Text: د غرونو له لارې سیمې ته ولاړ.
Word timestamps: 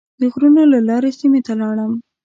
د 0.19 0.21
غرونو 0.33 0.61
له 0.73 0.79
لارې 0.89 1.11
سیمې 1.19 1.41
ته 1.47 1.51
ولاړ. 1.57 1.91